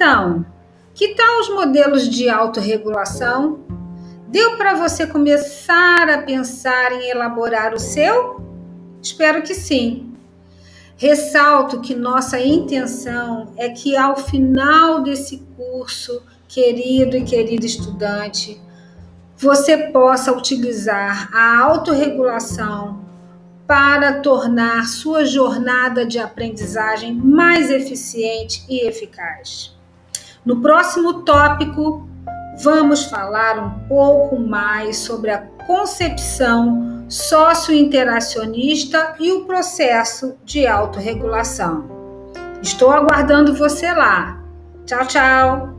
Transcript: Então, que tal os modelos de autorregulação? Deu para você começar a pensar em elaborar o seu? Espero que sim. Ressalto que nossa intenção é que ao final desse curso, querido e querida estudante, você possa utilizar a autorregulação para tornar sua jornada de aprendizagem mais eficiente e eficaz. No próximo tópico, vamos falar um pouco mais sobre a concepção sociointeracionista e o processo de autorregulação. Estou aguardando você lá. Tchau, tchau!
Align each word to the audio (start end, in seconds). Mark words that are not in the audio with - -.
Então, 0.00 0.46
que 0.94 1.16
tal 1.16 1.40
os 1.40 1.48
modelos 1.48 2.08
de 2.08 2.28
autorregulação? 2.28 3.64
Deu 4.28 4.56
para 4.56 4.74
você 4.74 5.04
começar 5.08 6.08
a 6.08 6.22
pensar 6.22 6.92
em 6.92 7.10
elaborar 7.10 7.74
o 7.74 7.80
seu? 7.80 8.40
Espero 9.02 9.42
que 9.42 9.52
sim. 9.52 10.14
Ressalto 10.96 11.80
que 11.80 11.96
nossa 11.96 12.38
intenção 12.38 13.52
é 13.56 13.70
que 13.70 13.96
ao 13.96 14.16
final 14.16 15.02
desse 15.02 15.38
curso, 15.56 16.22
querido 16.46 17.16
e 17.16 17.24
querida 17.24 17.66
estudante, 17.66 18.62
você 19.36 19.76
possa 19.88 20.30
utilizar 20.30 21.28
a 21.34 21.58
autorregulação 21.58 23.04
para 23.66 24.20
tornar 24.20 24.86
sua 24.86 25.24
jornada 25.24 26.06
de 26.06 26.20
aprendizagem 26.20 27.12
mais 27.12 27.68
eficiente 27.68 28.64
e 28.68 28.86
eficaz. 28.86 29.76
No 30.44 30.60
próximo 30.60 31.22
tópico, 31.22 32.08
vamos 32.62 33.04
falar 33.04 33.58
um 33.58 33.88
pouco 33.88 34.38
mais 34.38 34.98
sobre 34.98 35.30
a 35.30 35.38
concepção 35.66 37.06
sociointeracionista 37.08 39.14
e 39.18 39.32
o 39.32 39.44
processo 39.44 40.36
de 40.44 40.66
autorregulação. 40.66 41.84
Estou 42.62 42.90
aguardando 42.90 43.54
você 43.54 43.90
lá. 43.92 44.42
Tchau, 44.84 45.06
tchau! 45.06 45.77